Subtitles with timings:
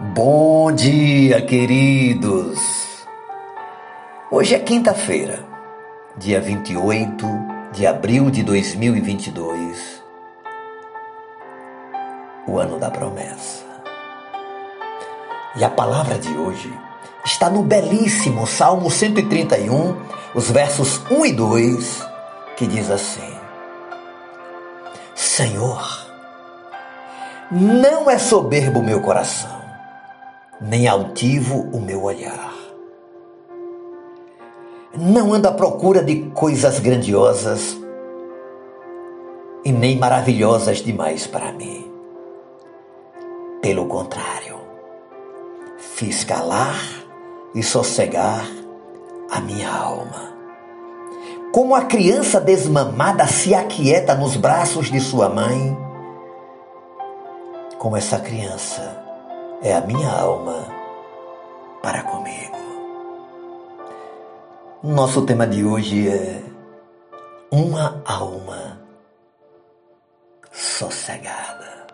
[0.00, 3.06] Bom dia, queridos!
[4.28, 5.46] Hoje é quinta-feira,
[6.16, 7.24] dia 28
[7.72, 10.02] de abril de 2022,
[12.48, 13.64] o ano da promessa.
[15.54, 16.76] E a palavra de hoje
[17.24, 19.96] está no belíssimo Salmo 131,
[20.34, 22.02] os versos 1 e 2,
[22.56, 23.38] que diz assim:
[25.14, 26.04] Senhor,
[27.48, 29.63] não é soberbo o meu coração,
[30.60, 32.54] nem altivo o meu olhar.
[34.96, 37.76] Não ando à procura de coisas grandiosas
[39.64, 41.90] e nem maravilhosas demais para mim.
[43.60, 44.58] Pelo contrário,
[45.78, 46.78] fiz calar
[47.54, 48.46] e sossegar
[49.30, 50.32] a minha alma.
[51.52, 55.76] Como a criança desmamada se aquieta nos braços de sua mãe,
[57.78, 59.03] como essa criança
[59.64, 60.66] é a minha alma
[61.82, 62.58] para comigo.
[64.82, 66.42] Nosso tema de hoje é
[67.50, 68.78] uma alma
[70.52, 71.86] sossegada.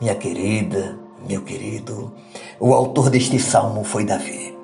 [0.00, 2.10] Minha querida, meu querido,
[2.58, 4.56] o autor deste salmo foi Davi,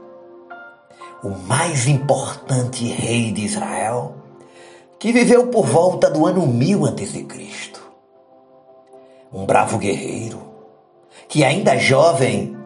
[1.23, 4.15] o mais importante rei de Israel,
[4.99, 7.27] que viveu por volta do ano 1000 a.C.
[9.31, 10.48] Um bravo guerreiro,
[11.27, 12.57] que ainda jovem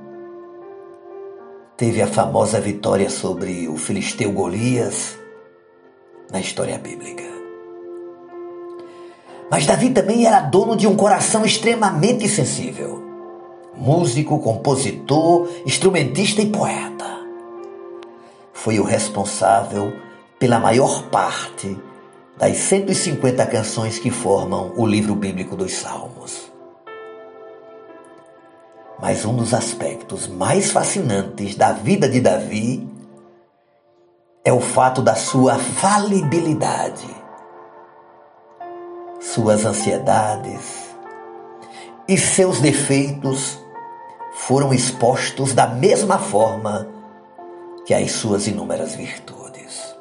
[1.77, 5.19] teve a famosa vitória sobre o filisteu Golias
[6.31, 7.25] na história bíblica.
[9.51, 13.03] Mas Davi também era dono de um coração extremamente sensível
[13.75, 17.07] músico, compositor, instrumentista e poeta.
[18.53, 19.93] Foi o responsável
[20.39, 21.77] pela maior parte
[22.37, 26.52] das 150 canções que formam o livro bíblico dos Salmos.
[29.03, 32.89] Mas um dos aspectos mais fascinantes da vida de Davi
[34.45, 37.09] é o fato da sua falibilidade,
[39.21, 40.95] suas ansiedades
[42.07, 43.59] e seus defeitos
[44.35, 46.87] foram expostos da mesma forma
[47.85, 49.97] que as suas inúmeras virtudes.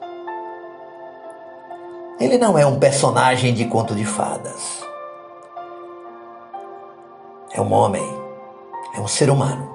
[2.19, 4.85] Ele não é um personagem de conto de fadas.
[7.51, 8.21] É um homem,
[8.94, 9.69] é um ser humano,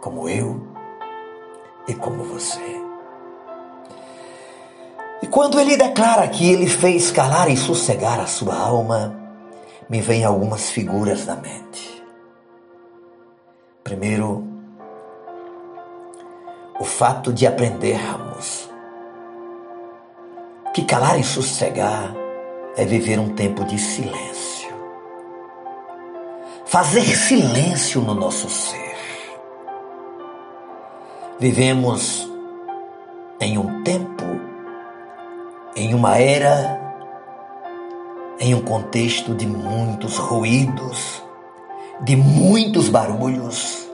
[0.00, 0.60] como eu
[1.88, 2.60] e como você.
[5.22, 9.14] E quando ele declara que ele fez calar e sossegar a sua alma,
[9.88, 12.04] me vêm algumas figuras na mente.
[13.82, 14.46] Primeiro,
[16.78, 18.68] o fato de aprendermos
[20.74, 22.14] que calar e sossegar
[22.76, 24.55] é viver um tempo de silêncio.
[26.76, 28.94] Fazer silêncio no nosso ser.
[31.38, 32.30] Vivemos
[33.40, 34.22] em um tempo,
[35.74, 36.78] em uma era,
[38.38, 41.22] em um contexto de muitos ruídos,
[42.02, 43.90] de muitos barulhos,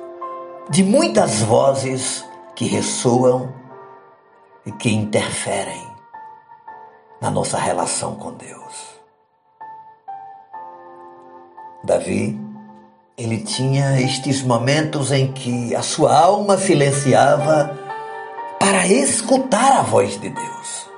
[0.69, 2.25] de muitas vozes
[2.57, 3.55] que ressoam
[4.67, 5.87] e que interferem
[7.21, 9.01] na nossa relação com Deus.
[11.85, 12.42] Davi,
[13.23, 17.79] ele tinha estes momentos em que a sua alma silenciava
[18.59, 20.91] para escutar a voz de Deus.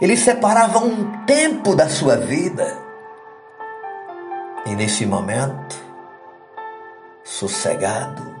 [0.00, 2.78] Ele separava um tempo da sua vida.
[4.64, 5.76] E nesse momento,
[7.22, 8.34] sossegado,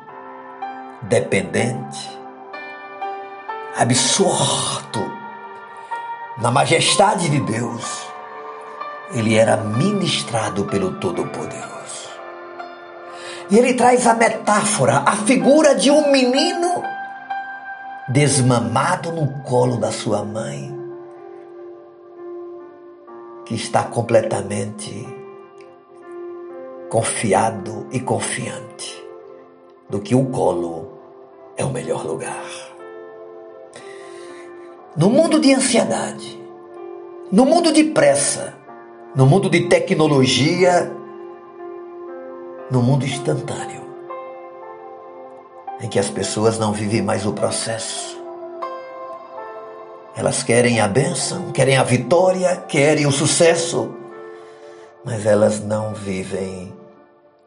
[1.02, 2.18] dependente,
[3.76, 5.00] absorto
[6.38, 8.06] na majestade de Deus,
[9.12, 11.81] ele era ministrado pelo Todo-Poderoso.
[13.50, 16.82] E ele traz a metáfora, a figura de um menino
[18.08, 20.72] desmamado no colo da sua mãe,
[23.44, 25.06] que está completamente
[26.88, 29.02] confiado e confiante
[29.88, 30.98] do que o colo
[31.56, 32.44] é o melhor lugar.
[34.96, 36.38] No mundo de ansiedade,
[37.30, 38.54] no mundo de pressa,
[39.14, 40.90] no mundo de tecnologia,
[42.72, 43.82] no mundo instantâneo,
[45.78, 48.18] em que as pessoas não vivem mais o processo.
[50.16, 53.94] Elas querem a bênção, querem a vitória, querem o sucesso,
[55.04, 56.72] mas elas não vivem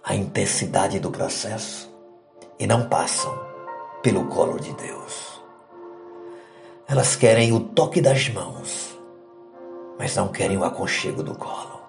[0.04, 1.92] a intensidade do processo
[2.60, 3.36] e não passam
[4.04, 5.42] pelo colo de Deus.
[6.88, 8.95] Elas querem o toque das mãos,
[9.98, 11.81] mas não querem o aconchego do colo.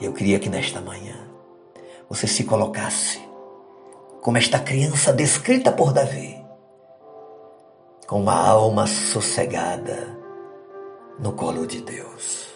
[0.00, 1.31] Eu queria que nesta manhã
[2.12, 3.18] você se colocasse
[4.20, 6.44] como esta criança descrita por Davi,
[8.06, 10.14] com uma alma sossegada
[11.18, 12.48] no colo de Deus,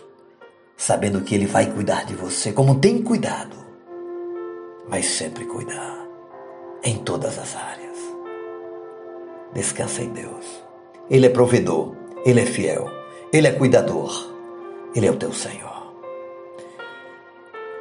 [0.76, 3.56] sabendo que Ele vai cuidar de você como tem cuidado,
[4.90, 6.06] mas sempre cuidar
[6.84, 7.96] em todas as áreas.
[9.54, 10.44] Descansa em Deus.
[11.08, 12.90] Ele é provedor, Ele é fiel,
[13.32, 14.12] Ele é cuidador,
[14.94, 15.94] Ele é o teu Senhor.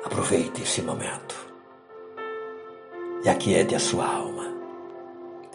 [0.06, 1.45] Aproveite esse momento
[3.26, 4.54] e aquiete a sua alma,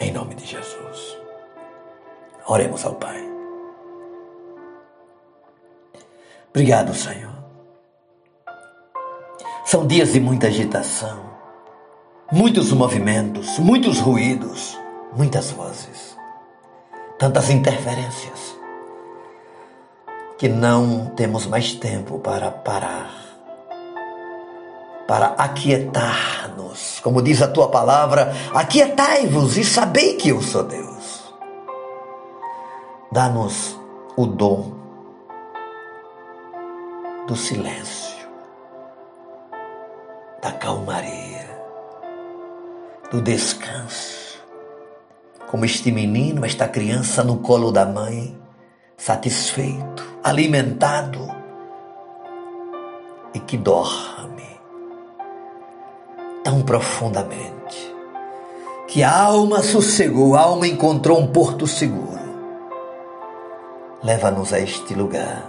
[0.00, 1.16] em nome de Jesus.
[2.46, 3.24] Oremos ao Pai.
[6.50, 7.30] Obrigado, Senhor.
[9.64, 11.30] São dias de muita agitação,
[12.32, 14.76] muitos movimentos, muitos ruídos,
[15.16, 16.16] muitas vozes,
[17.20, 18.58] tantas interferências,
[20.36, 23.14] que não temos mais tempo para parar,
[25.10, 27.00] para aquietar-nos.
[27.00, 31.34] Como diz a tua palavra, aquietai-vos e sabei que eu sou Deus.
[33.10, 33.76] Dá-nos
[34.16, 34.72] o dom
[37.26, 38.24] do silêncio,
[40.40, 41.58] da calmaria,
[43.10, 44.38] do descanso.
[45.48, 48.40] Como este menino, esta criança no colo da mãe,
[48.96, 51.26] satisfeito, alimentado
[53.34, 54.29] e que dorme
[56.42, 57.94] tão profundamente
[58.88, 62.18] que a alma sossegou, a alma encontrou um porto seguro.
[64.02, 65.48] Leva-nos a este lugar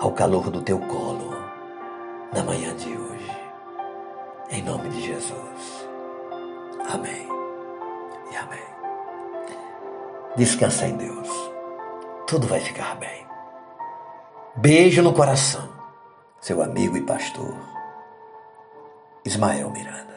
[0.00, 1.34] ao calor do teu colo
[2.32, 3.40] na manhã de hoje.
[4.50, 5.88] Em nome de Jesus.
[6.88, 7.26] Amém.
[8.30, 8.60] E amém.
[10.36, 11.28] Descansa em Deus.
[12.26, 13.26] Tudo vai ficar bem.
[14.56, 15.68] Beijo no coração.
[16.40, 17.79] Seu amigo e pastor
[19.24, 20.09] Ismael Miranda.